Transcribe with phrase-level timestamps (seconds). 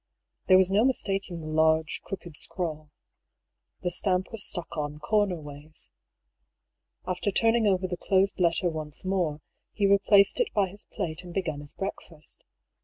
[0.47, 2.89] There was no mistaking the large, crooked scrawl.
[3.81, 4.67] The stamp was 22 DR.
[4.73, 4.95] PAULL'S THEORY.
[4.95, 5.91] stuck on comer ways.
[7.05, 9.41] After turning over the closed letter once more,
[9.73, 12.43] he replaced it by his plate and began his breakfast.